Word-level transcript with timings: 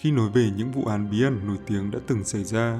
khi 0.00 0.10
nói 0.10 0.30
về 0.34 0.50
những 0.56 0.72
vụ 0.72 0.84
án 0.84 1.10
bí 1.10 1.22
ẩn 1.22 1.40
nổi 1.46 1.56
tiếng 1.66 1.90
đã 1.90 1.98
từng 2.06 2.24
xảy 2.24 2.44
ra. 2.44 2.78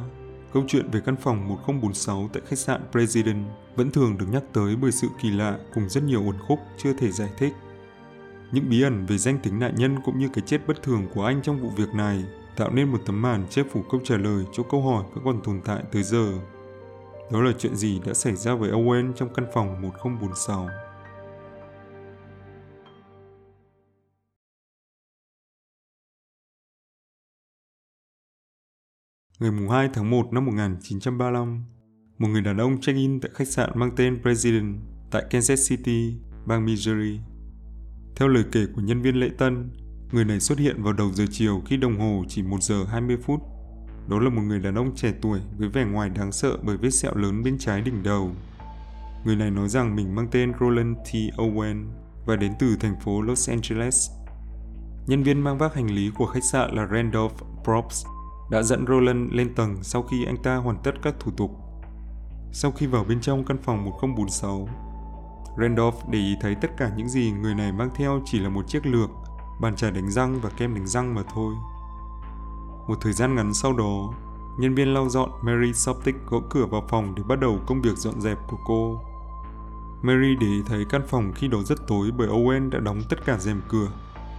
Câu 0.53 0.65
chuyện 0.69 0.91
về 0.91 1.01
căn 1.07 1.17
phòng 1.17 1.49
1046 1.49 2.29
tại 2.33 2.43
khách 2.47 2.59
sạn 2.59 2.81
President 2.93 3.47
vẫn 3.77 3.91
thường 3.91 4.19
được 4.19 4.27
nhắc 4.33 4.43
tới 4.53 4.77
bởi 4.77 4.93
sự 4.93 5.09
kỳ 5.23 5.31
lạ 5.31 5.59
cùng 5.75 5.89
rất 5.89 6.05
nhiều 6.05 6.23
uẩn 6.23 6.39
khúc 6.39 6.59
chưa 6.79 6.93
thể 6.93 7.13
giải 7.13 7.29
thích. 7.39 7.53
Những 8.53 8.69
bí 8.71 8.83
ẩn 8.83 9.07
về 9.07 9.19
danh 9.19 9.39
tính 9.39 9.59
nạn 9.59 9.75
nhân 9.77 9.97
cũng 10.05 10.19
như 10.19 10.29
cái 10.29 10.45
chết 10.47 10.67
bất 10.67 10.83
thường 10.83 11.07
của 11.15 11.25
anh 11.25 11.43
trong 11.43 11.61
vụ 11.61 11.69
việc 11.77 11.95
này 11.95 12.25
tạo 12.57 12.71
nên 12.71 12.93
một 12.93 12.99
tấm 13.07 13.23
màn 13.23 13.47
che 13.51 13.63
phủ 13.63 13.83
câu 13.91 14.01
trả 14.05 14.17
lời 14.17 14.45
cho 14.53 14.63
câu 14.63 14.83
hỏi 14.83 15.05
vẫn 15.15 15.25
còn 15.25 15.43
tồn 15.45 15.61
tại 15.65 15.83
tới 15.93 16.03
giờ. 16.03 16.33
Đó 17.33 17.43
là 17.43 17.53
chuyện 17.59 17.77
gì 17.77 18.01
đã 18.07 18.15
xảy 18.15 18.37
ra 18.37 18.55
với 18.55 18.71
Owen 18.71 19.13
trong 19.13 19.35
căn 19.35 19.47
phòng 19.55 19.83
1046? 19.83 20.69
Ngày 29.41 29.51
2 29.71 29.89
tháng 29.93 30.11
1 30.11 30.33
năm 30.33 30.47
1935, 30.47 31.65
một 32.19 32.29
người 32.29 32.43
đàn 32.43 32.57
ông 32.57 32.81
check-in 32.81 33.21
tại 33.21 33.31
khách 33.35 33.49
sạn 33.49 33.71
mang 33.75 33.91
tên 33.97 34.23
President 34.23 34.77
tại 35.11 35.25
Kansas 35.31 35.71
City, 35.71 36.15
bang 36.47 36.65
Missouri. 36.65 37.21
Theo 38.17 38.29
lời 38.29 38.45
kể 38.53 38.67
của 38.75 38.81
nhân 38.81 39.03
viên 39.03 39.17
lễ 39.17 39.31
tân, 39.39 39.71
người 40.13 40.25
này 40.25 40.41
xuất 40.41 40.59
hiện 40.59 40.83
vào 40.83 40.93
đầu 40.93 41.13
giờ 41.13 41.25
chiều 41.31 41.63
khi 41.67 41.77
đồng 41.77 42.01
hồ 42.01 42.25
chỉ 42.29 42.43
1 42.43 42.63
giờ 42.63 42.85
20 42.85 43.17
phút. 43.23 43.41
Đó 44.09 44.19
là 44.19 44.31
một 44.31 44.43
người 44.43 44.61
đàn 44.61 44.75
ông 44.75 44.95
trẻ 44.97 45.13
tuổi 45.23 45.41
với 45.59 45.69
vẻ 45.69 45.85
ngoài 45.85 46.09
đáng 46.09 46.33
sợ 46.33 46.57
bởi 46.63 46.77
vết 46.77 46.91
sẹo 46.91 47.15
lớn 47.15 47.43
bên 47.43 47.59
trái 47.59 47.81
đỉnh 47.81 48.03
đầu. 48.03 48.31
Người 49.25 49.37
này 49.37 49.51
nói 49.51 49.69
rằng 49.69 49.97
mình 49.97 50.15
mang 50.15 50.29
tên 50.31 50.53
Roland 50.61 50.97
T. 50.97 51.15
Owen 51.39 51.87
và 52.27 52.37
đến 52.37 52.53
từ 52.59 52.77
thành 52.81 53.01
phố 53.01 53.23
Los 53.23 53.51
Angeles. 53.51 54.11
Nhân 55.07 55.23
viên 55.23 55.41
mang 55.41 55.59
vác 55.59 55.75
hành 55.75 55.91
lý 55.91 56.11
của 56.15 56.27
khách 56.27 56.45
sạn 56.53 56.75
là 56.75 56.89
Randolph 56.93 57.37
Probst 57.65 58.07
đã 58.51 58.63
dẫn 58.63 58.87
Roland 58.87 59.33
lên 59.33 59.55
tầng 59.55 59.77
sau 59.83 60.03
khi 60.03 60.25
anh 60.25 60.37
ta 60.37 60.57
hoàn 60.57 60.77
tất 60.83 60.93
các 61.03 61.15
thủ 61.21 61.33
tục. 61.37 61.51
Sau 62.53 62.71
khi 62.71 62.87
vào 62.87 63.05
bên 63.09 63.21
trong 63.21 63.45
căn 63.45 63.59
phòng 63.63 63.85
1046, 63.85 64.69
Randolph 65.59 66.09
để 66.11 66.19
ý 66.19 66.37
thấy 66.41 66.55
tất 66.55 66.69
cả 66.77 66.91
những 66.97 67.09
gì 67.09 67.31
người 67.31 67.55
này 67.55 67.73
mang 67.73 67.91
theo 67.95 68.21
chỉ 68.25 68.39
là 68.39 68.49
một 68.49 68.69
chiếc 68.69 68.87
lược, 68.87 69.11
bàn 69.61 69.77
chải 69.77 69.91
đánh 69.91 70.11
răng 70.11 70.41
và 70.41 70.51
kem 70.51 70.75
đánh 70.75 70.87
răng 70.87 71.15
mà 71.15 71.23
thôi. 71.35 71.55
Một 72.89 72.99
thời 73.01 73.13
gian 73.13 73.35
ngắn 73.35 73.55
sau 73.55 73.73
đó, 73.73 74.15
nhân 74.59 74.75
viên 74.75 74.95
lau 74.95 75.09
dọn 75.09 75.31
Mary 75.43 75.73
Soptic 75.73 76.15
gõ 76.27 76.41
cửa 76.51 76.67
vào 76.67 76.87
phòng 76.89 77.15
để 77.15 77.23
bắt 77.29 77.41
đầu 77.41 77.59
công 77.67 77.83
việc 77.83 77.97
dọn 77.97 78.21
dẹp 78.21 78.39
của 78.49 78.59
cô. 78.67 79.01
Mary 80.03 80.37
để 80.41 80.47
ý 80.47 80.63
thấy 80.67 80.85
căn 80.91 81.03
phòng 81.07 81.33
khi 81.35 81.49
đó 81.49 81.59
rất 81.65 81.87
tối 81.87 82.11
bởi 82.17 82.29
Owen 82.29 82.71
đã 82.71 82.79
đóng 82.79 83.01
tất 83.09 83.25
cả 83.25 83.39
rèm 83.39 83.63
cửa 83.69 83.89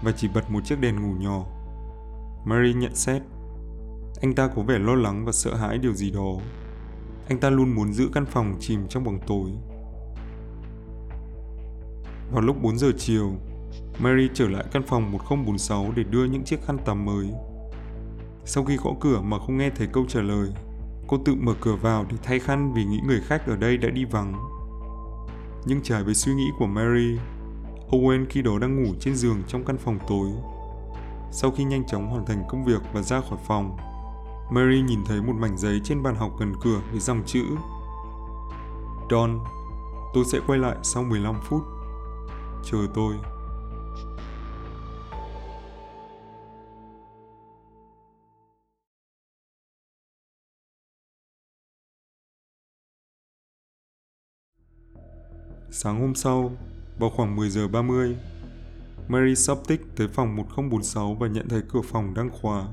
và 0.04 0.12
chỉ 0.12 0.28
bật 0.34 0.52
một 0.52 0.60
chiếc 0.66 0.80
đèn 0.80 1.02
ngủ 1.02 1.16
nhỏ. 1.20 1.44
Mary 2.46 2.74
nhận 2.74 2.96
xét 2.96 3.22
anh 4.22 4.34
ta 4.36 4.48
có 4.48 4.62
vẻ 4.62 4.80
lo 4.80 4.96
lắng 4.96 5.26
và 5.26 5.32
sợ 5.32 5.56
hãi 5.56 5.78
điều 5.78 5.94
gì 5.94 6.12
đó. 6.12 6.34
Anh 7.28 7.40
ta 7.40 7.50
luôn 7.50 7.76
muốn 7.76 7.94
giữ 7.94 8.10
căn 8.14 8.26
phòng 8.26 8.56
chìm 8.60 8.88
trong 8.90 9.04
bóng 9.04 9.20
tối. 9.28 9.52
Vào 12.32 12.42
lúc 12.42 12.62
4 12.62 12.78
giờ 12.78 12.92
chiều, 12.98 13.32
Mary 14.00 14.30
trở 14.34 14.50
lại 14.50 14.66
căn 14.72 14.84
phòng 14.84 15.12
1046 15.12 15.92
để 15.96 16.04
đưa 16.04 16.26
những 16.26 16.44
chiếc 16.44 16.66
khăn 16.66 16.78
tắm 16.86 17.06
mới. 17.06 17.28
Sau 18.46 18.66
khi 18.66 18.78
gõ 18.78 18.92
cửa 19.00 19.22
mà 19.22 19.40
không 19.40 19.58
nghe 19.58 19.70
thấy 19.70 19.88
câu 19.94 20.06
trả 20.08 20.22
lời, 20.22 20.50
cô 21.08 21.18
tự 21.26 21.36
mở 21.36 21.54
cửa 21.62 21.76
vào 21.76 22.06
để 22.10 22.18
thay 22.24 22.40
khăn 22.40 22.74
vì 22.74 22.86
nghĩ 22.86 23.00
người 23.08 23.22
khách 23.28 23.48
ở 23.48 23.56
đây 23.56 23.78
đã 23.78 23.90
đi 23.90 24.06
vắng. 24.06 24.34
Nhưng 25.66 25.82
trái 25.82 26.04
với 26.04 26.14
suy 26.14 26.34
nghĩ 26.34 26.48
của 26.60 26.68
Mary, 26.68 27.18
Owen 27.90 28.26
khi 28.30 28.42
đó 28.42 28.60
đang 28.60 28.84
ngủ 28.84 28.94
trên 29.00 29.16
giường 29.16 29.44
trong 29.48 29.66
căn 29.66 29.78
phòng 29.78 30.00
tối. 30.08 30.30
Sau 31.32 31.52
khi 31.52 31.64
nhanh 31.64 31.84
chóng 31.88 32.10
hoàn 32.10 32.26
thành 32.26 32.44
công 32.50 32.64
việc 32.64 32.82
và 32.94 33.02
ra 33.02 33.22
khỏi 33.22 33.40
phòng, 33.48 33.78
Mary 34.52 34.82
nhìn 34.82 35.04
thấy 35.06 35.22
một 35.22 35.34
mảnh 35.40 35.58
giấy 35.58 35.82
trên 35.84 36.04
bàn 36.04 36.16
học 36.16 36.32
gần 36.40 36.54
cửa 36.62 36.82
với 36.92 37.00
dòng 37.00 37.24
chữ 37.26 37.44
Don, 39.10 39.40
tôi 40.14 40.26
sẽ 40.26 40.40
quay 40.48 40.60
lại 40.60 40.78
sau 40.84 41.04
15 41.04 41.36
phút. 41.44 41.62
Chờ 42.64 42.78
tôi. 42.94 43.16
Sáng 55.72 56.02
hôm 56.02 56.16
sau, 56.16 56.52
vào 57.00 57.10
khoảng 57.10 57.36
10 57.36 57.50
giờ 57.50 57.68
30, 57.68 58.18
Mary 59.08 59.36
Soptic 59.36 59.82
tới 59.96 60.08
phòng 60.08 60.36
1046 60.36 61.16
và 61.16 61.28
nhận 61.28 61.50
thấy 61.50 61.62
cửa 61.70 61.82
phòng 61.82 62.14
đang 62.14 62.30
khóa. 62.42 62.68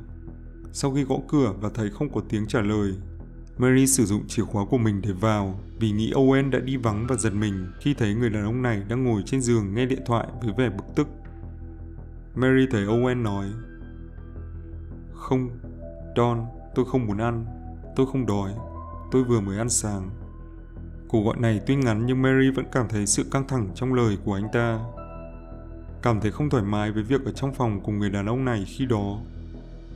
Sau 0.72 0.94
khi 0.94 1.04
gõ 1.04 1.16
cửa 1.28 1.54
và 1.60 1.70
thấy 1.74 1.90
không 1.90 2.12
có 2.12 2.20
tiếng 2.28 2.46
trả 2.46 2.60
lời, 2.60 2.94
Mary 3.58 3.86
sử 3.86 4.04
dụng 4.04 4.26
chìa 4.28 4.42
khóa 4.42 4.64
của 4.70 4.78
mình 4.78 5.00
để 5.00 5.12
vào 5.12 5.60
vì 5.80 5.90
nghĩ 5.90 6.12
Owen 6.12 6.50
đã 6.50 6.58
đi 6.58 6.76
vắng 6.76 7.06
và 7.08 7.16
giật 7.16 7.34
mình 7.34 7.66
khi 7.80 7.94
thấy 7.94 8.14
người 8.14 8.30
đàn 8.30 8.44
ông 8.44 8.62
này 8.62 8.82
đang 8.88 9.04
ngồi 9.04 9.22
trên 9.26 9.40
giường 9.40 9.74
nghe 9.74 9.86
điện 9.86 10.02
thoại 10.06 10.28
với 10.42 10.52
vẻ 10.58 10.70
bực 10.70 10.84
tức. 10.94 11.08
Mary 12.34 12.66
thấy 12.70 12.84
Owen 12.84 13.22
nói 13.22 13.46
Không, 15.14 15.50
Don, 16.16 16.46
tôi 16.74 16.84
không 16.84 17.06
muốn 17.06 17.18
ăn, 17.18 17.46
tôi 17.96 18.06
không 18.12 18.26
đói, 18.26 18.52
tôi 19.10 19.24
vừa 19.24 19.40
mới 19.40 19.58
ăn 19.58 19.68
sáng. 19.68 20.10
Cuộc 21.08 21.24
gọi 21.24 21.36
này 21.38 21.60
tuy 21.66 21.76
ngắn 21.76 22.06
nhưng 22.06 22.22
Mary 22.22 22.50
vẫn 22.50 22.66
cảm 22.72 22.88
thấy 22.88 23.06
sự 23.06 23.24
căng 23.30 23.48
thẳng 23.48 23.70
trong 23.74 23.94
lời 23.94 24.18
của 24.24 24.34
anh 24.34 24.48
ta. 24.52 24.80
Cảm 26.02 26.20
thấy 26.20 26.30
không 26.30 26.50
thoải 26.50 26.64
mái 26.64 26.92
với 26.92 27.02
việc 27.02 27.24
ở 27.24 27.32
trong 27.32 27.54
phòng 27.54 27.80
cùng 27.84 27.98
người 27.98 28.10
đàn 28.10 28.26
ông 28.26 28.44
này 28.44 28.64
khi 28.66 28.86
đó 28.86 29.20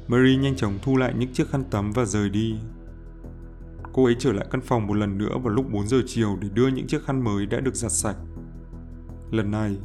Mary 0.08 0.36
nhanh 0.36 0.56
chóng 0.56 0.78
thu 0.82 0.96
lại 0.96 1.14
những 1.18 1.32
chiếc 1.32 1.50
khăn 1.50 1.64
tắm 1.70 1.92
và 1.92 2.04
rời 2.04 2.28
đi. 2.28 2.56
Cô 3.92 4.04
ấy 4.04 4.16
trở 4.18 4.32
lại 4.32 4.46
căn 4.50 4.60
phòng 4.60 4.86
một 4.86 4.94
lần 4.94 5.18
nữa 5.18 5.38
vào 5.42 5.54
lúc 5.54 5.66
4 5.72 5.88
giờ 5.88 6.02
chiều 6.06 6.38
để 6.40 6.48
đưa 6.54 6.68
những 6.68 6.86
chiếc 6.86 7.04
khăn 7.04 7.24
mới 7.24 7.46
đã 7.46 7.60
được 7.60 7.74
giặt 7.74 7.92
sạch. 7.92 8.16
Lần 9.30 9.50
này, 9.50 9.76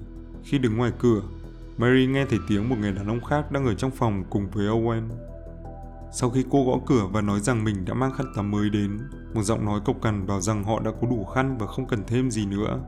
khi 0.43 0.57
đứng 0.57 0.77
ngoài 0.77 0.91
cửa, 0.99 1.21
Mary 1.77 2.07
nghe 2.07 2.25
thấy 2.25 2.39
tiếng 2.47 2.69
một 2.69 2.75
người 2.79 2.91
đàn 2.91 3.07
ông 3.07 3.23
khác 3.23 3.51
đang 3.51 3.65
ở 3.65 3.73
trong 3.73 3.91
phòng 3.91 4.23
cùng 4.29 4.49
với 4.49 4.65
Owen. 4.65 5.01
Sau 6.11 6.29
khi 6.29 6.45
cô 6.49 6.65
gõ 6.65 6.79
cửa 6.85 7.07
và 7.11 7.21
nói 7.21 7.39
rằng 7.39 7.63
mình 7.63 7.85
đã 7.85 7.93
mang 7.93 8.13
khăn 8.13 8.25
tắm 8.35 8.51
mới 8.51 8.69
đến, 8.69 8.97
một 9.33 9.43
giọng 9.43 9.65
nói 9.65 9.79
cộc 9.85 10.01
cằn 10.01 10.27
bảo 10.27 10.41
rằng 10.41 10.63
họ 10.63 10.79
đã 10.79 10.91
có 11.01 11.07
đủ 11.07 11.25
khăn 11.25 11.57
và 11.57 11.67
không 11.67 11.87
cần 11.87 12.03
thêm 12.07 12.31
gì 12.31 12.45
nữa. 12.45 12.79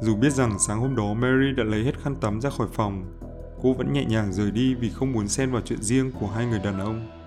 Dù 0.00 0.16
biết 0.16 0.32
rằng 0.32 0.58
sáng 0.58 0.80
hôm 0.80 0.96
đó 0.96 1.14
Mary 1.14 1.52
đã 1.56 1.64
lấy 1.64 1.84
hết 1.84 2.02
khăn 2.02 2.16
tắm 2.20 2.40
ra 2.40 2.50
khỏi 2.50 2.68
phòng, 2.72 3.18
cô 3.62 3.72
vẫn 3.72 3.92
nhẹ 3.92 4.04
nhàng 4.04 4.32
rời 4.32 4.50
đi 4.50 4.74
vì 4.74 4.90
không 4.90 5.12
muốn 5.12 5.28
xen 5.28 5.50
vào 5.50 5.62
chuyện 5.64 5.82
riêng 5.82 6.12
của 6.20 6.26
hai 6.26 6.46
người 6.46 6.58
đàn 6.58 6.80
ông. 6.80 7.18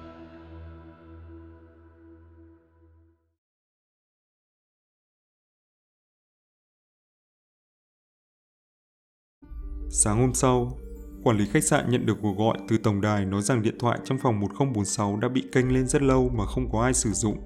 Sáng 9.93 10.19
hôm 10.19 10.33
sau, 10.33 10.77
quản 11.23 11.37
lý 11.37 11.45
khách 11.45 11.63
sạn 11.63 11.89
nhận 11.89 12.05
được 12.05 12.17
cuộc 12.21 12.37
gọi 12.37 12.57
từ 12.67 12.77
tổng 12.77 13.01
đài 13.01 13.25
nói 13.25 13.41
rằng 13.41 13.61
điện 13.61 13.75
thoại 13.79 13.99
trong 14.05 14.17
phòng 14.17 14.39
1046 14.39 15.17
đã 15.17 15.27
bị 15.27 15.43
kênh 15.51 15.73
lên 15.73 15.87
rất 15.87 16.01
lâu 16.01 16.29
mà 16.29 16.45
không 16.45 16.71
có 16.71 16.83
ai 16.83 16.93
sử 16.93 17.11
dụng. 17.11 17.37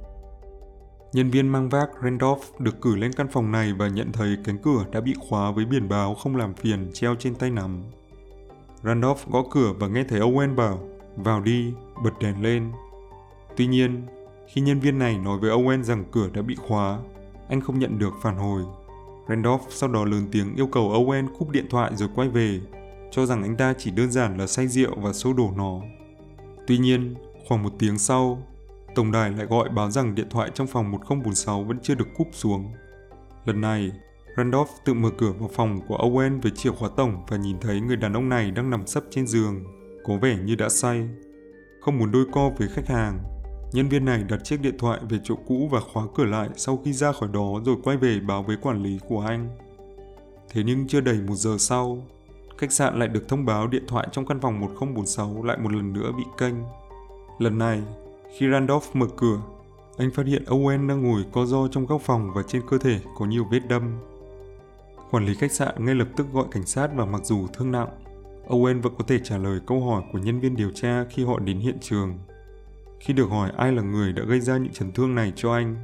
Nhân 1.13 1.29
viên 1.29 1.47
mang 1.47 1.69
vác 1.69 1.89
Randolph 2.03 2.59
được 2.59 2.81
cử 2.81 2.95
lên 2.95 3.13
căn 3.13 3.27
phòng 3.31 3.51
này 3.51 3.73
và 3.73 3.87
nhận 3.87 4.11
thấy 4.11 4.37
cánh 4.43 4.57
cửa 4.57 4.85
đã 4.91 5.01
bị 5.01 5.13
khóa 5.29 5.51
với 5.51 5.65
biển 5.65 5.89
báo 5.89 6.15
không 6.15 6.35
làm 6.35 6.53
phiền 6.53 6.89
treo 6.93 7.15
trên 7.15 7.35
tay 7.35 7.51
nắm. 7.51 7.83
Randolph 8.85 9.29
gõ 9.29 9.43
cửa 9.51 9.73
và 9.79 9.87
nghe 9.87 10.03
thấy 10.03 10.19
Owen 10.19 10.55
bảo, 10.55 10.79
vào 11.15 11.41
đi, 11.41 11.73
bật 12.03 12.11
đèn 12.19 12.41
lên. 12.41 12.71
Tuy 13.57 13.67
nhiên, 13.67 14.05
khi 14.47 14.61
nhân 14.61 14.79
viên 14.79 14.99
này 14.99 15.17
nói 15.17 15.39
với 15.39 15.49
Owen 15.49 15.83
rằng 15.83 16.03
cửa 16.11 16.29
đã 16.33 16.41
bị 16.41 16.55
khóa, 16.55 16.99
anh 17.49 17.61
không 17.61 17.79
nhận 17.79 17.99
được 17.99 18.13
phản 18.21 18.37
hồi. 18.37 18.63
Randolph 19.27 19.63
sau 19.69 19.89
đó 19.89 20.05
lớn 20.05 20.27
tiếng 20.31 20.55
yêu 20.55 20.67
cầu 20.67 20.89
Owen 20.89 21.27
cúp 21.39 21.49
điện 21.49 21.65
thoại 21.69 21.91
rồi 21.95 22.09
quay 22.15 22.29
về, 22.29 22.59
cho 23.11 23.25
rằng 23.25 23.43
anh 23.43 23.55
ta 23.55 23.73
chỉ 23.77 23.91
đơn 23.91 24.11
giản 24.11 24.37
là 24.37 24.47
say 24.47 24.67
rượu 24.67 24.95
và 24.97 25.13
xô 25.13 25.33
đổ 25.33 25.51
nó. 25.55 25.79
Tuy 26.67 26.77
nhiên, 26.77 27.15
khoảng 27.47 27.63
một 27.63 27.73
tiếng 27.79 27.97
sau, 27.97 28.43
tổng 28.95 29.11
đài 29.11 29.31
lại 29.31 29.45
gọi 29.45 29.69
báo 29.69 29.91
rằng 29.91 30.15
điện 30.15 30.27
thoại 30.29 30.51
trong 30.53 30.67
phòng 30.67 30.91
1046 30.91 31.63
vẫn 31.63 31.79
chưa 31.83 31.95
được 31.95 32.07
cúp 32.17 32.27
xuống. 32.31 32.73
Lần 33.45 33.61
này, 33.61 33.91
Randolph 34.37 34.69
tự 34.85 34.93
mở 34.93 35.09
cửa 35.17 35.31
vào 35.39 35.49
phòng 35.53 35.79
của 35.87 35.97
Owen 35.97 36.41
với 36.41 36.51
chìa 36.55 36.71
khóa 36.71 36.89
tổng 36.97 37.23
và 37.27 37.37
nhìn 37.37 37.59
thấy 37.59 37.81
người 37.81 37.95
đàn 37.95 38.13
ông 38.13 38.29
này 38.29 38.51
đang 38.51 38.69
nằm 38.69 38.87
sấp 38.87 39.03
trên 39.09 39.27
giường, 39.27 39.63
có 40.03 40.17
vẻ 40.21 40.37
như 40.43 40.55
đã 40.55 40.69
say. 40.69 41.09
Không 41.81 41.97
muốn 41.97 42.11
đôi 42.11 42.25
co 42.31 42.49
với 42.57 42.67
khách 42.67 42.87
hàng, 42.87 43.19
nhân 43.73 43.89
viên 43.89 44.05
này 44.05 44.23
đặt 44.23 44.43
chiếc 44.43 44.61
điện 44.61 44.77
thoại 44.77 44.99
về 45.09 45.19
chỗ 45.23 45.35
cũ 45.47 45.69
và 45.71 45.79
khóa 45.79 46.03
cửa 46.15 46.25
lại 46.25 46.49
sau 46.55 46.79
khi 46.85 46.93
ra 46.93 47.11
khỏi 47.11 47.29
đó 47.33 47.61
rồi 47.65 47.75
quay 47.83 47.97
về 47.97 48.19
báo 48.19 48.43
với 48.43 48.57
quản 48.61 48.83
lý 48.83 48.99
của 49.07 49.21
anh. 49.21 49.49
Thế 50.49 50.63
nhưng 50.65 50.87
chưa 50.87 51.01
đầy 51.01 51.21
một 51.27 51.35
giờ 51.35 51.55
sau, 51.59 51.97
khách 52.57 52.71
sạn 52.71 52.99
lại 52.99 53.07
được 53.07 53.29
thông 53.29 53.45
báo 53.45 53.67
điện 53.67 53.83
thoại 53.87 54.07
trong 54.11 54.25
căn 54.25 54.39
phòng 54.41 54.59
1046 54.59 55.43
lại 55.43 55.57
một 55.57 55.71
lần 55.71 55.93
nữa 55.93 56.11
bị 56.17 56.23
kênh. 56.37 56.55
Lần 57.39 57.57
này, 57.57 57.81
khi 58.37 58.49
Randolph 58.51 58.95
mở 58.95 59.07
cửa, 59.17 59.41
anh 59.97 60.11
phát 60.11 60.25
hiện 60.25 60.43
Owen 60.45 60.87
đang 60.87 61.03
ngồi 61.03 61.25
co 61.31 61.45
ro 61.45 61.67
trong 61.67 61.85
góc 61.85 62.01
phòng 62.01 62.31
và 62.35 62.41
trên 62.47 62.61
cơ 62.69 62.77
thể 62.77 62.99
có 63.17 63.25
nhiều 63.25 63.45
vết 63.51 63.59
đâm. 63.69 63.99
Quản 65.11 65.25
lý 65.25 65.33
khách 65.33 65.51
sạn 65.51 65.85
ngay 65.85 65.95
lập 65.95 66.07
tức 66.17 66.27
gọi 66.33 66.45
cảnh 66.51 66.65
sát 66.65 66.89
và 66.95 67.05
mặc 67.05 67.21
dù 67.23 67.47
thương 67.47 67.71
nặng, 67.71 67.89
Owen 68.47 68.81
vẫn 68.81 68.93
có 68.97 69.03
thể 69.07 69.19
trả 69.23 69.37
lời 69.37 69.59
câu 69.67 69.81
hỏi 69.81 70.03
của 70.13 70.19
nhân 70.19 70.39
viên 70.39 70.55
điều 70.55 70.71
tra 70.71 71.05
khi 71.09 71.25
họ 71.25 71.39
đến 71.39 71.59
hiện 71.59 71.77
trường. 71.81 72.17
Khi 72.99 73.13
được 73.13 73.29
hỏi 73.29 73.51
ai 73.57 73.71
là 73.71 73.81
người 73.81 74.13
đã 74.13 74.23
gây 74.23 74.39
ra 74.39 74.57
những 74.57 74.73
chấn 74.73 74.91
thương 74.91 75.15
này 75.15 75.33
cho 75.35 75.53
anh, 75.53 75.75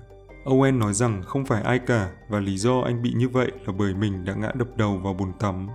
Owen 0.46 0.78
nói 0.78 0.94
rằng 0.94 1.22
không 1.24 1.46
phải 1.46 1.64
ai 1.64 1.80
cả 1.80 2.12
và 2.30 2.40
lý 2.40 2.58
do 2.58 2.80
anh 2.80 3.02
bị 3.02 3.14
như 3.16 3.30
vậy 3.30 3.52
là 3.66 3.74
bởi 3.78 3.94
mình 3.94 4.26
đã 4.26 4.34
ngã 4.34 4.52
đập 4.56 4.68
đầu 4.76 4.98
vào 4.98 5.14
bồn 5.14 5.34
tắm. 5.40 5.68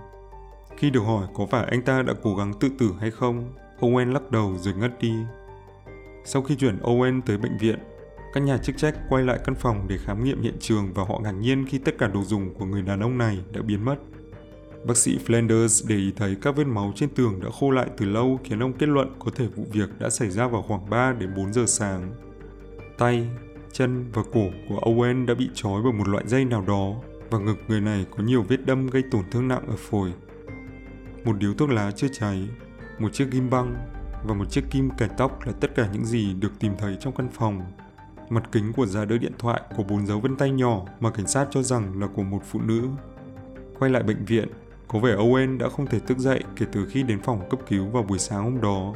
Khi 0.77 0.89
được 0.89 1.01
hỏi 1.01 1.27
có 1.33 1.45
phải 1.45 1.65
anh 1.65 1.81
ta 1.81 2.01
đã 2.01 2.13
cố 2.23 2.35
gắng 2.35 2.53
tự 2.59 2.69
tử 2.79 2.93
hay 2.99 3.11
không, 3.11 3.53
Owen 3.79 4.13
lắc 4.13 4.31
đầu 4.31 4.57
rồi 4.57 4.73
ngất 4.73 4.99
đi. 4.99 5.13
Sau 6.25 6.41
khi 6.41 6.55
chuyển 6.55 6.79
Owen 6.81 7.21
tới 7.25 7.37
bệnh 7.37 7.57
viện, 7.57 7.79
các 8.33 8.43
nhà 8.43 8.57
chức 8.57 8.77
trách 8.77 8.95
quay 9.09 9.23
lại 9.23 9.39
căn 9.45 9.55
phòng 9.55 9.85
để 9.87 9.97
khám 9.97 10.23
nghiệm 10.23 10.41
hiện 10.41 10.55
trường 10.59 10.93
và 10.93 11.03
họ 11.03 11.19
ngạc 11.23 11.31
nhiên 11.31 11.65
khi 11.69 11.77
tất 11.77 11.97
cả 11.97 12.07
đồ 12.07 12.23
dùng 12.23 12.53
của 12.53 12.65
người 12.65 12.81
đàn 12.81 12.99
ông 12.99 13.17
này 13.17 13.39
đã 13.51 13.61
biến 13.61 13.85
mất. 13.85 13.95
Bác 14.85 14.97
sĩ 14.97 15.19
Flanders 15.27 15.85
để 15.89 15.95
ý 15.95 16.13
thấy 16.15 16.35
các 16.41 16.55
vết 16.55 16.67
máu 16.67 16.93
trên 16.95 17.09
tường 17.09 17.39
đã 17.43 17.49
khô 17.59 17.71
lại 17.71 17.87
từ 17.97 18.05
lâu 18.05 18.39
khiến 18.43 18.63
ông 18.63 18.73
kết 18.73 18.89
luận 18.89 19.13
có 19.19 19.31
thể 19.35 19.47
vụ 19.47 19.65
việc 19.71 19.89
đã 19.99 20.09
xảy 20.09 20.29
ra 20.29 20.47
vào 20.47 20.61
khoảng 20.61 20.89
3 20.89 21.13
đến 21.13 21.35
4 21.35 21.53
giờ 21.53 21.65
sáng. 21.67 22.11
Tay, 22.97 23.27
chân 23.71 24.11
và 24.13 24.23
cổ 24.33 24.45
của 24.69 24.79
Owen 24.79 25.25
đã 25.25 25.33
bị 25.33 25.49
trói 25.53 25.81
bởi 25.83 25.93
một 25.93 26.07
loại 26.07 26.23
dây 26.27 26.45
nào 26.45 26.63
đó 26.67 26.93
và 27.29 27.39
ngực 27.39 27.57
người 27.67 27.81
này 27.81 28.05
có 28.17 28.23
nhiều 28.23 28.45
vết 28.47 28.65
đâm 28.65 28.87
gây 28.87 29.03
tổn 29.11 29.21
thương 29.31 29.47
nặng 29.47 29.67
ở 29.67 29.75
phổi. 29.77 30.13
Một 31.23 31.37
điếu 31.37 31.53
thuốc 31.53 31.69
lá 31.69 31.91
chưa 31.91 32.07
cháy, 32.07 32.47
một 32.99 33.13
chiếc 33.13 33.31
ghim 33.31 33.49
băng 33.49 33.75
và 34.27 34.33
một 34.33 34.51
chiếc 34.51 34.63
kim 34.71 34.89
cài 34.97 35.09
tóc 35.17 35.47
là 35.47 35.53
tất 35.53 35.75
cả 35.75 35.89
những 35.93 36.05
gì 36.05 36.33
được 36.33 36.51
tìm 36.59 36.73
thấy 36.79 36.97
trong 36.99 37.15
căn 37.15 37.29
phòng. 37.33 37.61
Mặt 38.29 38.43
kính 38.51 38.73
của 38.73 38.85
giá 38.85 39.05
đỡ 39.05 39.17
điện 39.17 39.31
thoại 39.39 39.61
có 39.77 39.83
bốn 39.83 40.07
dấu 40.07 40.19
vân 40.19 40.35
tay 40.35 40.51
nhỏ 40.51 40.85
mà 40.99 41.11
cảnh 41.11 41.27
sát 41.27 41.47
cho 41.51 41.63
rằng 41.63 41.99
là 41.99 42.07
của 42.07 42.23
một 42.23 42.41
phụ 42.51 42.61
nữ. 42.61 42.87
Quay 43.79 43.91
lại 43.91 44.03
bệnh 44.03 44.25
viện, 44.25 44.47
có 44.87 44.99
vẻ 44.99 45.15
Owen 45.15 45.57
đã 45.57 45.69
không 45.69 45.87
thể 45.87 45.99
thức 45.99 46.17
dậy 46.17 46.43
kể 46.55 46.65
từ 46.71 46.85
khi 46.85 47.03
đến 47.03 47.21
phòng 47.21 47.49
cấp 47.49 47.59
cứu 47.69 47.85
vào 47.85 48.03
buổi 48.03 48.19
sáng 48.19 48.43
hôm 48.43 48.61
đó. 48.61 48.93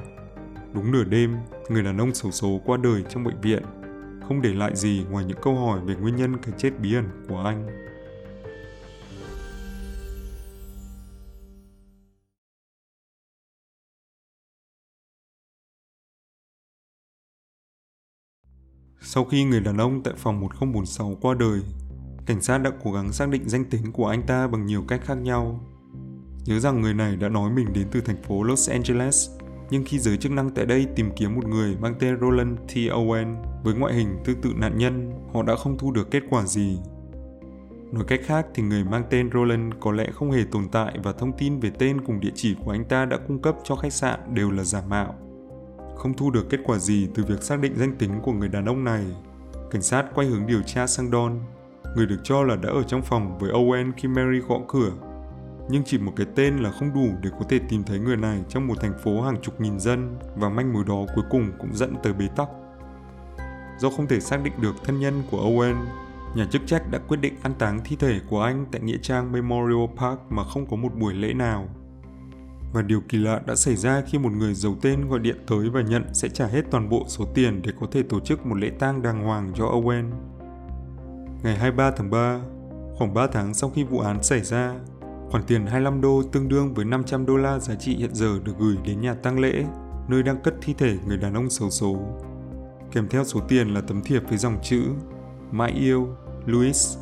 Đúng 0.73 0.91
nửa 0.91 1.03
đêm, 1.03 1.35
người 1.69 1.83
đàn 1.83 1.97
ông 1.97 2.13
xấu 2.13 2.31
số 2.31 2.61
qua 2.65 2.77
đời 2.77 3.03
trong 3.09 3.23
bệnh 3.23 3.41
viện, 3.41 3.63
không 4.27 4.41
để 4.41 4.53
lại 4.53 4.75
gì 4.75 5.05
ngoài 5.09 5.25
những 5.25 5.37
câu 5.41 5.55
hỏi 5.55 5.79
về 5.85 5.95
nguyên 5.95 6.15
nhân 6.15 6.37
cái 6.37 6.53
chết 6.57 6.71
bí 6.79 6.95
ẩn 6.95 7.25
của 7.29 7.39
anh. 7.45 7.67
Sau 19.03 19.25
khi 19.25 19.44
người 19.44 19.59
đàn 19.59 19.77
ông 19.77 20.03
tại 20.03 20.13
phòng 20.18 20.39
1046 20.39 21.18
qua 21.21 21.36
đời, 21.39 21.62
cảnh 22.25 22.42
sát 22.42 22.57
đã 22.57 22.71
cố 22.83 22.92
gắng 22.92 23.12
xác 23.12 23.30
định 23.30 23.50
danh 23.50 23.65
tính 23.65 23.92
của 23.92 24.07
anh 24.07 24.24
ta 24.24 24.48
bằng 24.48 24.65
nhiều 24.65 24.83
cách 24.88 25.01
khác 25.06 25.15
nhau. 25.15 25.59
Nhớ 26.45 26.59
rằng 26.59 26.81
người 26.81 26.94
này 26.94 27.15
đã 27.15 27.30
nói 27.30 27.51
mình 27.51 27.74
đến 27.74 27.88
từ 27.92 28.01
thành 28.01 28.24
phố 28.24 28.44
Los 28.44 28.69
Angeles, 28.69 29.30
nhưng 29.69 29.83
khi 29.86 30.00
giới 30.00 30.18
chức 30.18 30.31
năng 30.31 30.50
tại 30.50 30.65
đây 30.65 30.88
tìm 30.95 31.09
kiếm 31.15 31.36
một 31.36 31.48
người 31.48 31.75
mang 31.81 31.95
tên 32.00 32.18
Roland 32.21 32.59
T. 32.59 32.71
Owen 32.75 33.36
với 33.63 33.74
ngoại 33.74 33.94
hình 33.94 34.18
tương 34.25 34.42
tự 34.42 34.50
nạn 34.56 34.77
nhân, 34.77 35.12
họ 35.33 35.44
đã 35.44 35.56
không 35.56 35.77
thu 35.77 35.92
được 35.92 36.12
kết 36.12 36.24
quả 36.30 36.45
gì. 36.45 36.77
Nói 37.92 38.03
cách 38.07 38.21
khác 38.25 38.45
thì 38.53 38.63
người 38.63 38.83
mang 38.83 39.03
tên 39.09 39.30
Roland 39.33 39.74
có 39.80 39.92
lẽ 39.92 40.12
không 40.13 40.31
hề 40.31 40.44
tồn 40.51 40.69
tại 40.71 40.98
và 41.03 41.13
thông 41.13 41.38
tin 41.38 41.59
về 41.59 41.71
tên 41.80 42.01
cùng 42.06 42.19
địa 42.19 42.31
chỉ 42.36 42.56
của 42.65 42.71
anh 42.71 42.86
ta 42.86 43.06
đã 43.06 43.18
cung 43.27 43.42
cấp 43.42 43.56
cho 43.63 43.75
khách 43.75 43.94
sạn 43.94 44.19
đều 44.33 44.51
là 44.51 44.63
giả 44.63 44.81
mạo. 44.89 45.15
Không 46.01 46.13
thu 46.13 46.31
được 46.31 46.50
kết 46.50 46.59
quả 46.63 46.77
gì 46.77 47.07
từ 47.15 47.24
việc 47.24 47.44
xác 47.44 47.59
định 47.59 47.74
danh 47.75 47.95
tính 47.95 48.19
của 48.24 48.31
người 48.31 48.50
đàn 48.50 48.65
ông 48.65 48.83
này, 48.83 49.06
cảnh 49.71 49.81
sát 49.81 50.06
quay 50.15 50.27
hướng 50.27 50.48
điều 50.48 50.62
tra 50.62 50.88
sang 50.88 51.12
Don, 51.12 51.39
người 51.95 52.06
được 52.06 52.19
cho 52.24 52.44
là 52.44 52.56
đã 52.56 52.69
ở 52.69 52.83
trong 52.83 53.01
phòng 53.01 53.38
với 53.39 53.51
Owen 53.51 53.92
khi 53.98 54.07
Mary 54.07 54.39
gõ 54.48 54.59
cửa 54.68 54.92
nhưng 55.69 55.83
chỉ 55.86 55.98
một 55.98 56.13
cái 56.15 56.27
tên 56.36 56.57
là 56.57 56.71
không 56.71 56.94
đủ 56.94 57.07
để 57.21 57.30
có 57.39 57.45
thể 57.50 57.59
tìm 57.69 57.83
thấy 57.83 58.00
người 58.00 58.18
này 58.18 58.44
trong 58.50 58.68
một 58.68 58.81
thành 58.81 58.94
phố 59.03 59.21
hàng 59.21 59.42
chục 59.42 59.62
nghìn 59.62 59.80
dân 59.80 60.15
và 60.36 60.50
manh 60.50 60.74
mối 60.74 60.83
đó 60.88 61.06
cuối 61.15 61.25
cùng 61.30 61.51
cũng 61.59 61.75
dẫn 61.75 61.95
tới 62.03 62.13
bế 62.13 62.27
tắc. 62.36 62.50
Do 63.80 63.89
không 63.89 64.07
thể 64.07 64.19
xác 64.19 64.44
định 64.44 64.53
được 64.62 64.75
thân 64.83 65.00
nhân 65.00 65.24
của 65.31 65.38
Owen, 65.38 65.75
nhà 66.36 66.45
chức 66.51 66.62
trách 66.65 66.92
đã 66.92 67.00
quyết 67.07 67.18
định 67.18 67.33
an 67.42 67.53
táng 67.59 67.80
thi 67.86 67.95
thể 67.95 68.19
của 68.30 68.42
anh 68.42 68.65
tại 68.71 68.81
Nghĩa 68.81 68.98
trang 69.01 69.31
Memorial 69.31 69.86
Park 69.98 70.19
mà 70.30 70.44
không 70.44 70.65
có 70.65 70.75
một 70.75 70.95
buổi 70.95 71.13
lễ 71.13 71.33
nào. 71.33 71.69
Và 72.73 72.81
điều 72.81 73.01
kỳ 73.09 73.18
lạ 73.18 73.41
đã 73.45 73.56
xảy 73.56 73.75
ra 73.75 74.01
khi 74.07 74.18
một 74.18 74.31
người 74.31 74.53
giàu 74.53 74.75
tên 74.81 75.09
gọi 75.09 75.19
điện 75.19 75.38
tới 75.47 75.69
và 75.69 75.81
nhận 75.81 76.03
sẽ 76.13 76.29
trả 76.29 76.45
hết 76.45 76.62
toàn 76.71 76.89
bộ 76.89 77.06
số 77.07 77.25
tiền 77.33 77.62
để 77.62 77.71
có 77.79 77.88
thể 77.91 78.03
tổ 78.03 78.19
chức 78.19 78.45
một 78.45 78.56
lễ 78.56 78.69
tang 78.79 79.01
đàng 79.01 79.23
hoàng 79.23 79.51
cho 79.56 79.65
Owen. 79.65 80.12
Ngày 81.44 81.57
23 81.57 81.91
tháng 81.91 82.09
3, 82.09 82.39
khoảng 82.97 83.13
3 83.13 83.27
tháng 83.27 83.53
sau 83.53 83.69
khi 83.69 83.83
vụ 83.83 84.00
án 84.00 84.23
xảy 84.23 84.41
ra, 84.41 84.75
Khoản 85.31 85.44
tiền 85.44 85.65
25 85.65 86.01
đô 86.01 86.23
tương 86.31 86.47
đương 86.47 86.73
với 86.73 86.85
500 86.85 87.25
đô 87.25 87.38
la 87.38 87.59
giá 87.59 87.75
trị 87.75 87.95
hiện 87.95 88.15
giờ 88.15 88.39
được 88.44 88.53
gửi 88.59 88.75
đến 88.85 89.01
nhà 89.01 89.13
tang 89.13 89.39
lễ, 89.39 89.63
nơi 90.07 90.24
đang 90.24 90.41
cất 90.41 90.53
thi 90.62 90.74
thể 90.77 90.97
người 91.07 91.17
đàn 91.17 91.33
ông 91.33 91.50
xấu 91.50 91.69
số. 91.69 91.97
Kèm 92.91 93.07
theo 93.09 93.24
số 93.24 93.39
tiền 93.39 93.74
là 93.74 93.81
tấm 93.81 94.01
thiệp 94.01 94.24
với 94.29 94.38
dòng 94.38 94.57
chữ 94.63 94.83
Mãi 95.51 95.71
yêu, 95.71 96.07
Louis. 96.45 96.97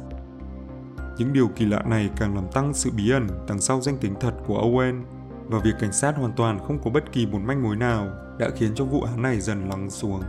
Những 1.18 1.34
điều 1.34 1.48
kỳ 1.48 1.66
lạ 1.66 1.84
này 1.90 2.10
càng 2.18 2.36
làm 2.36 2.46
tăng 2.52 2.74
sự 2.74 2.92
bí 2.98 3.10
ẩn 3.12 3.28
đằng 3.48 3.62
sau 3.62 3.82
danh 3.82 3.98
tính 3.98 4.14
thật 4.20 4.34
của 4.48 4.62
Owen 4.62 5.04
và 5.50 5.60
việc 5.60 5.76
cảnh 5.80 5.92
sát 5.92 6.16
hoàn 6.18 6.32
toàn 6.32 6.60
không 6.60 6.80
có 6.84 6.92
bất 6.92 7.12
kỳ 7.12 7.26
một 7.26 7.40
manh 7.44 7.64
mối 7.64 7.76
nào 7.76 8.08
đã 8.40 8.50
khiến 8.56 8.72
cho 8.76 8.86
vụ 8.86 9.02
án 9.02 9.22
này 9.22 9.40
dần 9.40 9.70
lắng 9.70 9.90
xuống. 9.90 10.22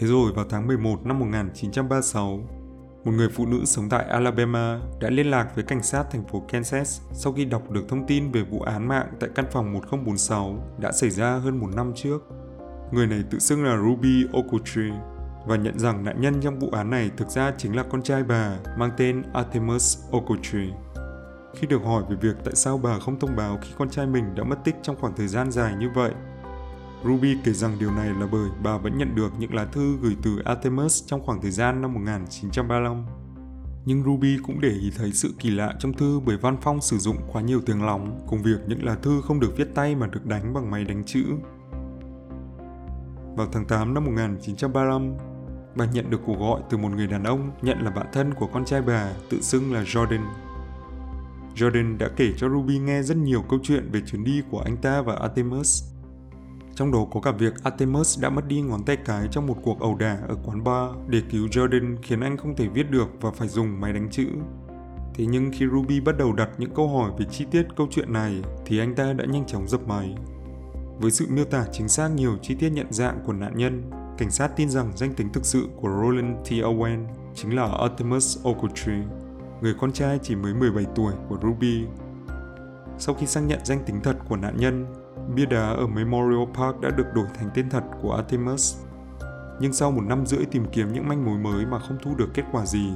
Thế 0.00 0.06
rồi 0.06 0.32
vào 0.32 0.44
tháng 0.50 0.66
11 0.66 1.06
năm 1.06 1.18
1936, 1.18 2.40
một 3.04 3.12
người 3.12 3.28
phụ 3.28 3.46
nữ 3.46 3.64
sống 3.64 3.88
tại 3.88 4.04
Alabama 4.04 4.80
đã 5.00 5.10
liên 5.10 5.30
lạc 5.30 5.54
với 5.54 5.64
cảnh 5.64 5.82
sát 5.82 6.04
thành 6.10 6.24
phố 6.28 6.40
Kansas 6.48 7.00
sau 7.12 7.32
khi 7.32 7.44
đọc 7.44 7.70
được 7.70 7.88
thông 7.88 8.06
tin 8.06 8.32
về 8.32 8.42
vụ 8.42 8.60
án 8.60 8.88
mạng 8.88 9.06
tại 9.20 9.30
căn 9.34 9.44
phòng 9.52 9.72
1046 9.72 10.58
đã 10.78 10.92
xảy 10.92 11.10
ra 11.10 11.36
hơn 11.36 11.60
một 11.60 11.68
năm 11.76 11.92
trước. 11.96 12.18
Người 12.92 13.06
này 13.06 13.24
tự 13.30 13.38
xưng 13.38 13.64
là 13.64 13.76
Ruby 13.76 14.24
Okutri 14.32 14.90
và 15.46 15.56
nhận 15.56 15.78
rằng 15.78 16.04
nạn 16.04 16.20
nhân 16.20 16.40
trong 16.40 16.58
vụ 16.58 16.70
án 16.72 16.90
này 16.90 17.10
thực 17.16 17.28
ra 17.28 17.52
chính 17.58 17.76
là 17.76 17.82
con 17.82 18.02
trai 18.02 18.22
bà 18.22 18.58
mang 18.78 18.90
tên 18.96 19.22
Artemus 19.32 19.98
Okutri. 20.12 20.72
Khi 21.54 21.66
được 21.66 21.82
hỏi 21.84 22.02
về 22.10 22.16
việc 22.20 22.36
tại 22.44 22.54
sao 22.54 22.78
bà 22.78 22.98
không 22.98 23.18
thông 23.18 23.36
báo 23.36 23.58
khi 23.62 23.70
con 23.78 23.90
trai 23.90 24.06
mình 24.06 24.34
đã 24.34 24.44
mất 24.44 24.56
tích 24.64 24.74
trong 24.82 24.96
khoảng 25.00 25.16
thời 25.16 25.28
gian 25.28 25.50
dài 25.50 25.74
như 25.76 25.90
vậy, 25.94 26.12
Ruby 27.04 27.36
kể 27.44 27.52
rằng 27.52 27.76
điều 27.80 27.90
này 27.90 28.08
là 28.08 28.26
bởi 28.32 28.48
bà 28.62 28.76
vẫn 28.76 28.98
nhận 28.98 29.14
được 29.14 29.32
những 29.38 29.54
lá 29.54 29.64
thư 29.64 29.96
gửi 30.02 30.16
từ 30.22 30.38
Artemis 30.44 31.06
trong 31.06 31.22
khoảng 31.22 31.42
thời 31.42 31.50
gian 31.50 31.82
năm 31.82 31.94
1935. 31.94 33.04
Nhưng 33.84 34.02
Ruby 34.04 34.38
cũng 34.42 34.60
để 34.60 34.68
ý 34.68 34.92
thấy 34.96 35.12
sự 35.12 35.34
kỳ 35.38 35.50
lạ 35.50 35.74
trong 35.78 35.92
thư 35.92 36.20
bởi 36.20 36.36
Văn 36.36 36.56
Phong 36.62 36.80
sử 36.80 36.98
dụng 36.98 37.16
quá 37.32 37.42
nhiều 37.42 37.60
tiếng 37.66 37.82
lóng 37.82 38.20
cùng 38.26 38.42
việc 38.42 38.58
những 38.66 38.84
lá 38.84 38.94
thư 38.94 39.20
không 39.24 39.40
được 39.40 39.56
viết 39.56 39.74
tay 39.74 39.94
mà 39.94 40.06
được 40.06 40.26
đánh 40.26 40.54
bằng 40.54 40.70
máy 40.70 40.84
đánh 40.84 41.04
chữ. 41.06 41.24
Vào 43.36 43.48
tháng 43.52 43.64
8 43.64 43.94
năm 43.94 44.04
1935, 44.04 45.14
bà 45.74 45.86
nhận 45.86 46.10
được 46.10 46.20
cuộc 46.26 46.38
gọi 46.38 46.60
từ 46.70 46.76
một 46.76 46.88
người 46.88 47.06
đàn 47.06 47.24
ông 47.24 47.50
nhận 47.62 47.82
là 47.82 47.90
bạn 47.90 48.06
thân 48.12 48.34
của 48.34 48.46
con 48.46 48.64
trai 48.64 48.82
bà 48.82 49.12
tự 49.30 49.40
xưng 49.40 49.72
là 49.72 49.82
Jordan. 49.82 50.22
Jordan 51.54 51.98
đã 51.98 52.08
kể 52.16 52.32
cho 52.36 52.48
Ruby 52.48 52.78
nghe 52.78 53.02
rất 53.02 53.16
nhiều 53.16 53.42
câu 53.48 53.58
chuyện 53.62 53.90
về 53.92 54.00
chuyến 54.06 54.24
đi 54.24 54.42
của 54.50 54.60
anh 54.60 54.76
ta 54.76 55.02
và 55.02 55.14
Artemis 55.14 55.94
trong 56.74 56.92
đó 56.92 57.06
có 57.10 57.20
cả 57.20 57.30
việc 57.30 57.54
Artemus 57.62 58.20
đã 58.20 58.30
mất 58.30 58.48
đi 58.48 58.60
ngón 58.60 58.84
tay 58.84 58.96
cái 58.96 59.28
trong 59.30 59.46
một 59.46 59.56
cuộc 59.62 59.80
ẩu 59.80 59.94
đả 59.94 60.18
ở 60.28 60.36
quán 60.44 60.64
bar 60.64 60.90
để 61.08 61.22
cứu 61.30 61.46
Jordan 61.46 61.96
khiến 62.02 62.20
anh 62.20 62.36
không 62.36 62.56
thể 62.56 62.68
viết 62.68 62.90
được 62.90 63.08
và 63.20 63.30
phải 63.30 63.48
dùng 63.48 63.80
máy 63.80 63.92
đánh 63.92 64.08
chữ. 64.10 64.26
Thế 65.14 65.26
nhưng 65.26 65.50
khi 65.52 65.66
Ruby 65.72 66.00
bắt 66.00 66.18
đầu 66.18 66.32
đặt 66.32 66.48
những 66.58 66.74
câu 66.74 66.88
hỏi 66.88 67.10
về 67.18 67.26
chi 67.30 67.44
tiết 67.50 67.66
câu 67.76 67.88
chuyện 67.90 68.12
này 68.12 68.42
thì 68.66 68.78
anh 68.78 68.94
ta 68.94 69.12
đã 69.12 69.24
nhanh 69.24 69.46
chóng 69.46 69.68
dập 69.68 69.88
máy. 69.88 70.14
Với 70.98 71.10
sự 71.10 71.26
miêu 71.28 71.44
tả 71.44 71.64
chính 71.72 71.88
xác 71.88 72.08
nhiều 72.08 72.36
chi 72.42 72.54
tiết 72.54 72.70
nhận 72.70 72.86
dạng 72.90 73.18
của 73.26 73.32
nạn 73.32 73.52
nhân, 73.56 73.90
cảnh 74.18 74.30
sát 74.30 74.56
tin 74.56 74.70
rằng 74.70 74.92
danh 74.96 75.14
tính 75.14 75.28
thực 75.32 75.44
sự 75.44 75.68
của 75.76 75.88
Roland 75.88 76.48
T. 76.48 76.52
Owen 76.52 77.06
chính 77.34 77.56
là 77.56 77.68
Artemus 77.80 78.38
Ogletree, 78.48 79.02
người 79.60 79.74
con 79.80 79.92
trai 79.92 80.18
chỉ 80.22 80.36
mới 80.36 80.54
17 80.54 80.86
tuổi 80.94 81.12
của 81.28 81.38
Ruby. 81.42 81.84
Sau 82.98 83.14
khi 83.14 83.26
xác 83.26 83.40
nhận 83.40 83.60
danh 83.64 83.84
tính 83.86 84.00
thật 84.02 84.16
của 84.28 84.36
nạn 84.36 84.56
nhân, 84.56 84.86
Bia 85.34 85.46
đá 85.46 85.68
ở 85.68 85.86
Memorial 85.86 86.44
Park 86.54 86.80
đã 86.80 86.90
được 86.90 87.06
đổi 87.14 87.26
thành 87.38 87.50
tên 87.54 87.70
thật 87.70 87.82
của 88.02 88.12
Artemis. 88.12 88.76
Nhưng 89.60 89.72
sau 89.72 89.90
một 89.90 90.02
năm 90.06 90.26
rưỡi 90.26 90.44
tìm 90.44 90.64
kiếm 90.72 90.92
những 90.92 91.08
manh 91.08 91.24
mối 91.24 91.38
mới 91.38 91.66
mà 91.66 91.78
không 91.78 91.98
thu 92.02 92.14
được 92.14 92.28
kết 92.34 92.42
quả 92.52 92.66
gì, 92.66 92.92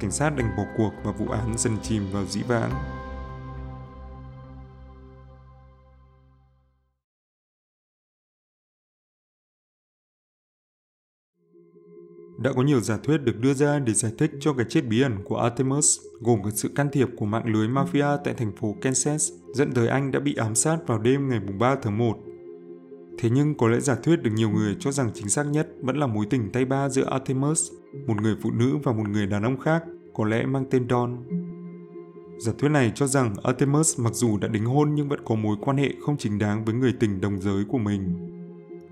cảnh 0.00 0.10
sát 0.10 0.36
đành 0.36 0.56
bỏ 0.56 0.62
cuộc 0.76 0.90
và 1.04 1.12
vụ 1.12 1.26
án 1.28 1.58
dần 1.58 1.76
chìm 1.82 2.02
vào 2.12 2.24
dĩ 2.24 2.42
vãng. 2.42 2.70
Đã 12.42 12.52
có 12.52 12.62
nhiều 12.62 12.80
giả 12.80 12.98
thuyết 13.02 13.18
được 13.18 13.40
đưa 13.40 13.54
ra 13.54 13.78
để 13.78 13.92
giải 13.92 14.12
thích 14.18 14.30
cho 14.40 14.52
cái 14.52 14.66
chết 14.68 14.80
bí 14.88 15.02
ẩn 15.02 15.18
của 15.24 15.36
Artemis, 15.36 16.00
gồm 16.20 16.42
cả 16.44 16.50
sự 16.54 16.68
can 16.74 16.88
thiệp 16.92 17.08
của 17.16 17.26
mạng 17.26 17.46
lưới 17.46 17.68
mafia 17.68 18.18
tại 18.24 18.34
thành 18.34 18.52
phố 18.56 18.76
Kansas, 18.80 19.32
dẫn 19.54 19.72
tới 19.72 19.88
anh 19.88 20.10
đã 20.10 20.20
bị 20.20 20.34
ám 20.34 20.54
sát 20.54 20.78
vào 20.86 20.98
đêm 20.98 21.28
ngày 21.28 21.40
3 21.58 21.76
tháng 21.82 21.98
1. 21.98 22.18
Thế 23.18 23.30
nhưng 23.30 23.54
có 23.54 23.68
lẽ 23.68 23.80
giả 23.80 23.96
thuyết 24.02 24.22
được 24.22 24.30
nhiều 24.34 24.50
người 24.50 24.76
cho 24.80 24.92
rằng 24.92 25.10
chính 25.14 25.28
xác 25.28 25.42
nhất 25.42 25.68
vẫn 25.82 25.96
là 25.96 26.06
mối 26.06 26.26
tình 26.30 26.50
tay 26.52 26.64
ba 26.64 26.88
giữa 26.88 27.04
Artemis, 27.10 27.70
một 28.06 28.22
người 28.22 28.36
phụ 28.42 28.50
nữ 28.50 28.76
và 28.82 28.92
một 28.92 29.08
người 29.08 29.26
đàn 29.26 29.42
ông 29.42 29.60
khác, 29.60 29.82
có 30.14 30.24
lẽ 30.24 30.46
mang 30.46 30.64
tên 30.70 30.86
Don. 30.90 31.16
Giả 32.38 32.52
thuyết 32.58 32.68
này 32.68 32.92
cho 32.94 33.06
rằng 33.06 33.34
Artemis 33.42 34.00
mặc 34.00 34.14
dù 34.14 34.38
đã 34.38 34.48
đính 34.48 34.64
hôn 34.64 34.94
nhưng 34.94 35.08
vẫn 35.08 35.20
có 35.24 35.34
mối 35.34 35.56
quan 35.60 35.76
hệ 35.76 35.92
không 36.06 36.16
chính 36.16 36.38
đáng 36.38 36.64
với 36.64 36.74
người 36.74 36.94
tình 37.00 37.20
đồng 37.20 37.40
giới 37.40 37.64
của 37.68 37.78
mình. 37.78 38.28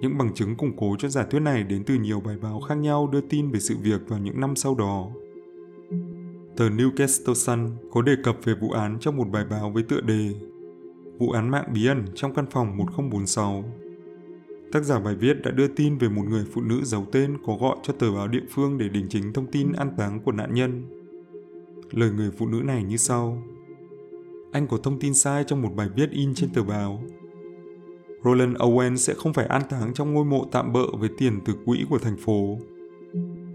Những 0.01 0.19
bằng 0.19 0.35
chứng 0.35 0.57
củng 0.57 0.77
cố 0.77 0.97
cho 0.99 1.09
giả 1.09 1.27
thuyết 1.31 1.41
này 1.41 1.63
đến 1.63 1.85
từ 1.85 1.95
nhiều 1.95 2.21
bài 2.21 2.37
báo 2.43 2.61
khác 2.61 2.75
nhau 2.75 3.09
đưa 3.13 3.21
tin 3.21 3.51
về 3.51 3.61
sự 3.61 3.77
việc 3.83 4.09
vào 4.09 4.19
những 4.19 4.41
năm 4.41 4.57
sau 4.57 4.75
đó. 4.75 5.09
Tờ 6.57 6.69
Newcastle 6.69 7.35
Sun 7.35 7.71
có 7.93 8.03
đề 8.03 8.13
cập 8.25 8.37
về 8.45 8.55
vụ 8.55 8.71
án 8.71 8.99
trong 9.01 9.17
một 9.17 9.29
bài 9.33 9.45
báo 9.51 9.71
với 9.71 9.83
tựa 9.83 10.01
đề 10.01 10.35
Vụ 11.19 11.31
án 11.31 11.51
mạng 11.51 11.71
bí 11.75 11.87
ẩn 11.87 12.05
trong 12.15 12.35
căn 12.35 12.47
phòng 12.51 12.77
1046. 12.77 13.65
Tác 14.73 14.85
giả 14.85 14.99
bài 14.99 15.15
viết 15.15 15.43
đã 15.43 15.51
đưa 15.51 15.69
tin 15.69 15.99
về 15.99 16.09
một 16.09 16.23
người 16.29 16.45
phụ 16.53 16.61
nữ 16.61 16.81
giấu 16.85 17.07
tên 17.13 17.39
có 17.47 17.57
gọi 17.61 17.77
cho 17.83 17.93
tờ 17.93 18.13
báo 18.13 18.29
địa 18.29 18.43
phương 18.51 18.79
để 18.79 18.89
đính 18.89 19.09
chính 19.09 19.33
thông 19.33 19.47
tin 19.47 19.73
an 19.73 19.91
táng 19.97 20.21
của 20.21 20.33
nạn 20.33 20.55
nhân. 20.55 20.85
Lời 21.91 22.11
người 22.11 22.31
phụ 22.39 22.47
nữ 22.47 22.63
này 22.65 22.85
như 22.85 22.97
sau. 22.97 23.43
Anh 24.53 24.67
có 24.69 24.77
thông 24.77 25.01
tin 25.01 25.15
sai 25.15 25.45
trong 25.47 25.63
một 25.63 25.71
bài 25.77 25.89
viết 25.97 26.11
in 26.11 26.35
trên 26.35 26.51
tờ 26.55 26.63
báo. 26.63 27.03
Roland 28.25 28.57
Owen 28.57 28.97
sẽ 28.97 29.15
không 29.15 29.33
phải 29.33 29.47
an 29.47 29.63
táng 29.71 29.95
trong 29.95 30.15
ngôi 30.15 30.25
mộ 30.25 30.47
tạm 30.53 30.73
bợ 30.73 30.87
với 30.99 31.09
tiền 31.19 31.41
từ 31.45 31.55
quỹ 31.65 31.85
của 31.91 31.99
thành 31.99 32.17
phố. 32.17 32.59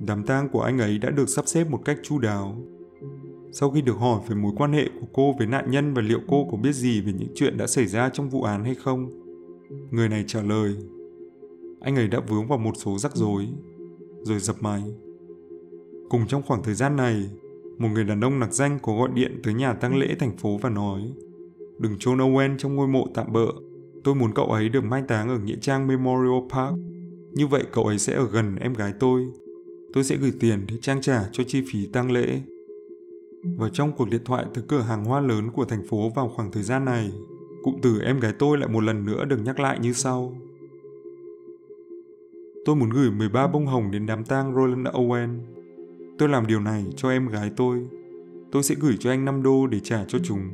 Đám 0.07 0.23
tang 0.23 0.49
của 0.49 0.61
anh 0.61 0.77
ấy 0.79 0.97
đã 0.97 1.09
được 1.09 1.29
sắp 1.29 1.47
xếp 1.47 1.69
một 1.69 1.81
cách 1.85 1.97
chu 2.03 2.19
đáo. 2.19 2.55
Sau 3.51 3.71
khi 3.71 3.81
được 3.81 3.97
hỏi 3.97 4.21
về 4.27 4.35
mối 4.35 4.51
quan 4.57 4.73
hệ 4.73 4.89
của 4.99 5.07
cô 5.13 5.33
với 5.37 5.47
nạn 5.47 5.71
nhân 5.71 5.93
và 5.93 6.01
liệu 6.01 6.19
cô 6.27 6.47
có 6.51 6.57
biết 6.57 6.73
gì 6.73 7.01
về 7.01 7.13
những 7.13 7.31
chuyện 7.35 7.57
đã 7.57 7.67
xảy 7.67 7.85
ra 7.85 8.09
trong 8.09 8.29
vụ 8.29 8.43
án 8.43 8.63
hay 8.63 8.75
không, 8.75 9.09
người 9.91 10.09
này 10.09 10.23
trả 10.27 10.41
lời 10.41 10.75
anh 11.81 11.95
ấy 11.95 12.07
đã 12.07 12.19
vướng 12.27 12.47
vào 12.47 12.57
một 12.57 12.73
số 12.75 12.97
rắc 12.97 13.15
rối, 13.15 13.47
rồi 14.21 14.39
dập 14.39 14.55
máy. 14.59 14.83
Cùng 16.09 16.27
trong 16.27 16.43
khoảng 16.43 16.63
thời 16.63 16.73
gian 16.73 16.95
này, 16.95 17.29
một 17.77 17.87
người 17.93 18.03
đàn 18.03 18.21
ông 18.21 18.39
nặc 18.39 18.53
danh 18.53 18.79
có 18.81 18.97
gọi 18.97 19.09
điện 19.13 19.39
tới 19.43 19.53
nhà 19.53 19.73
tang 19.73 19.97
lễ 19.97 20.15
thành 20.19 20.37
phố 20.37 20.57
và 20.57 20.69
nói 20.69 21.01
Đừng 21.79 21.97
chôn 21.99 22.17
Owen 22.17 22.57
trong 22.57 22.75
ngôi 22.75 22.87
mộ 22.87 23.07
tạm 23.13 23.33
bợ. 23.33 23.47
Tôi 24.05 24.15
muốn 24.15 24.33
cậu 24.33 24.45
ấy 24.45 24.69
được 24.69 24.83
mai 24.83 25.03
táng 25.07 25.29
ở 25.29 25.39
Nghĩa 25.39 25.55
Trang 25.61 25.87
Memorial 25.87 26.49
Park. 26.49 26.75
Như 27.31 27.47
vậy 27.47 27.63
cậu 27.71 27.83
ấy 27.83 27.99
sẽ 27.99 28.13
ở 28.13 28.27
gần 28.27 28.55
em 28.55 28.73
gái 28.73 28.93
tôi. 28.99 29.27
Tôi 29.93 30.03
sẽ 30.03 30.15
gửi 30.15 30.33
tiền 30.39 30.65
để 30.67 30.77
trang 30.81 31.01
trả 31.01 31.23
cho 31.31 31.43
chi 31.43 31.63
phí 31.71 31.87
tang 31.93 32.11
lễ. 32.11 32.41
Và 33.57 33.69
trong 33.73 33.91
cuộc 33.97 34.09
điện 34.09 34.21
thoại 34.25 34.45
tới 34.53 34.63
cửa 34.67 34.81
hàng 34.81 35.05
hoa 35.05 35.19
lớn 35.21 35.51
của 35.51 35.65
thành 35.65 35.87
phố 35.87 36.09
vào 36.15 36.31
khoảng 36.35 36.51
thời 36.51 36.63
gian 36.63 36.85
này, 36.85 37.11
cụm 37.63 37.75
từ 37.81 37.99
em 38.01 38.19
gái 38.19 38.33
tôi 38.39 38.57
lại 38.57 38.69
một 38.69 38.83
lần 38.83 39.05
nữa 39.05 39.25
được 39.25 39.37
nhắc 39.45 39.59
lại 39.59 39.79
như 39.79 39.93
sau. 39.93 40.35
Tôi 42.65 42.75
muốn 42.75 42.89
gửi 42.89 43.11
13 43.11 43.47
bông 43.47 43.65
hồng 43.65 43.91
đến 43.91 44.05
đám 44.05 44.23
tang 44.23 44.55
Roland 44.55 44.87
Owen. 44.87 45.39
Tôi 46.17 46.29
làm 46.29 46.47
điều 46.47 46.59
này 46.59 46.85
cho 46.95 47.09
em 47.09 47.27
gái 47.27 47.51
tôi. 47.57 47.87
Tôi 48.51 48.63
sẽ 48.63 48.75
gửi 48.79 48.97
cho 48.99 49.09
anh 49.09 49.25
5 49.25 49.43
đô 49.43 49.67
để 49.67 49.79
trả 49.79 50.05
cho 50.07 50.19
chúng. 50.23 50.49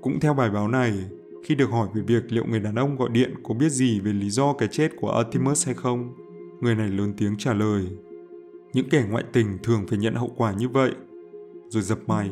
Cũng 0.00 0.20
theo 0.20 0.34
bài 0.34 0.50
báo 0.50 0.68
này, 0.68 0.92
khi 1.44 1.54
được 1.54 1.70
hỏi 1.70 1.88
về 1.94 2.02
việc 2.02 2.32
liệu 2.32 2.44
người 2.44 2.60
đàn 2.60 2.74
ông 2.74 2.96
gọi 2.96 3.08
điện 3.12 3.34
có 3.42 3.54
biết 3.54 3.68
gì 3.68 4.00
về 4.00 4.12
lý 4.12 4.30
do 4.30 4.52
cái 4.52 4.68
chết 4.68 4.92
của 5.00 5.10
Artemis 5.10 5.66
hay 5.66 5.74
không, 5.74 6.14
người 6.60 6.74
này 6.74 6.88
lớn 6.88 7.14
tiếng 7.16 7.36
trả 7.38 7.54
lời. 7.54 7.86
Những 8.72 8.88
kẻ 8.88 9.04
ngoại 9.10 9.24
tình 9.32 9.58
thường 9.62 9.86
phải 9.88 9.98
nhận 9.98 10.14
hậu 10.14 10.32
quả 10.36 10.52
như 10.52 10.68
vậy, 10.68 10.92
rồi 11.68 11.82
dập 11.82 11.98
máy. 12.06 12.30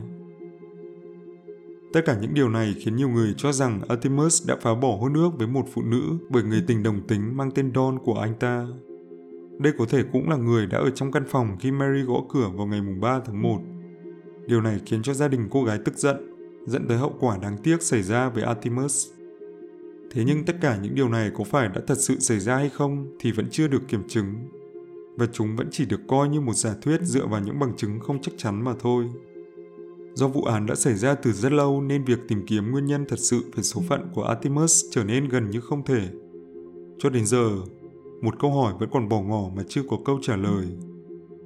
Tất 1.93 2.01
cả 2.05 2.19
những 2.21 2.35
điều 2.35 2.49
này 2.49 2.75
khiến 2.79 2.97
nhiều 2.97 3.09
người 3.09 3.35
cho 3.37 3.53
rằng 3.53 3.81
Artemis 3.89 4.49
đã 4.49 4.57
phá 4.61 4.75
bỏ 4.75 4.97
hôn 5.01 5.15
ước 5.15 5.31
với 5.39 5.47
một 5.47 5.65
phụ 5.73 5.83
nữ 5.83 6.03
bởi 6.29 6.43
người 6.43 6.65
tình 6.67 6.83
đồng 6.83 7.01
tính 7.07 7.37
mang 7.37 7.51
tên 7.51 7.73
Don 7.75 7.99
của 7.99 8.15
anh 8.15 8.35
ta. 8.41 8.67
Đây 9.59 9.73
có 9.79 9.85
thể 9.89 10.03
cũng 10.13 10.29
là 10.29 10.37
người 10.37 10.67
đã 10.67 10.79
ở 10.79 10.91
trong 10.91 11.13
căn 11.13 11.25
phòng 11.29 11.57
khi 11.61 11.71
Mary 11.71 12.03
gõ 12.03 12.25
cửa 12.29 12.51
vào 12.55 12.67
ngày 12.67 12.81
3 13.01 13.21
tháng 13.27 13.43
1. 13.43 13.59
Điều 14.47 14.61
này 14.61 14.81
khiến 14.87 15.03
cho 15.03 15.15
gia 15.15 15.29
đình 15.29 15.49
cô 15.51 15.65
gái 15.65 15.79
tức 15.85 15.99
giận, 15.99 16.30
dẫn 16.67 16.87
tới 16.89 16.99
hậu 16.99 17.15
quả 17.21 17.39
đáng 17.39 17.57
tiếc 17.63 17.83
xảy 17.83 18.03
ra 18.03 18.29
với 18.29 18.43
Artemis. 18.43 19.09
Thế 20.11 20.25
nhưng 20.27 20.45
tất 20.45 20.57
cả 20.61 20.79
những 20.83 20.95
điều 20.95 21.09
này 21.09 21.31
có 21.35 21.45
phải 21.45 21.69
đã 21.69 21.81
thật 21.87 21.99
sự 21.99 22.21
xảy 22.21 22.41
ra 22.41 22.57
hay 22.57 22.69
không 22.69 23.17
thì 23.21 23.33
vẫn 23.33 23.47
chưa 23.51 23.69
được 23.69 23.89
kiểm 23.89 24.09
chứng. 24.09 24.35
Và 25.17 25.27
chúng 25.33 25.57
vẫn 25.57 25.69
chỉ 25.71 25.87
được 25.87 26.01
coi 26.09 26.29
như 26.29 26.41
một 26.41 26.55
giả 26.55 26.75
thuyết 26.83 27.01
dựa 27.03 27.27
vào 27.27 27.41
những 27.41 27.59
bằng 27.59 27.77
chứng 27.77 28.01
không 28.01 28.23
chắc 28.23 28.33
chắn 28.37 28.65
mà 28.65 28.75
thôi. 28.81 29.09
Do 30.15 30.29
vụ 30.29 30.43
án 30.43 30.67
đã 30.67 30.75
xảy 30.75 30.95
ra 30.95 31.15
từ 31.15 31.33
rất 31.33 31.53
lâu 31.53 31.81
nên 31.83 32.05
việc 32.05 32.19
tìm 32.29 32.47
kiếm 32.47 32.71
nguyên 32.71 32.87
nhân 32.87 33.05
thật 33.09 33.19
sự 33.19 33.41
về 33.57 33.63
số 33.63 33.83
phận 33.89 34.09
của 34.15 34.23
Artemis 34.23 34.85
trở 34.91 35.05
nên 35.05 35.29
gần 35.29 35.51
như 35.51 35.61
không 35.61 35.85
thể. 35.85 36.09
Cho 36.99 37.11
đến 37.11 37.27
giờ, 37.27 37.51
một 38.21 38.35
câu 38.39 38.53
hỏi 38.53 38.75
vẫn 38.81 38.89
còn 38.93 39.09
bỏ 39.09 39.21
ngỏ 39.21 39.51
mà 39.57 39.63
chưa 39.69 39.83
có 39.91 39.99
câu 40.05 40.19
trả 40.23 40.37
lời. 40.37 40.67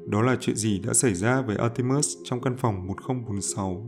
Đó 0.07 0.23
là 0.23 0.37
chuyện 0.41 0.57
gì 0.57 0.79
đã 0.79 0.95
xảy 0.95 1.15
ra 1.15 1.43
với 1.43 1.57
Artemis 1.57 2.17
trong 2.25 2.41
căn 2.41 2.57
phòng 2.57 2.87
1046? 2.87 3.87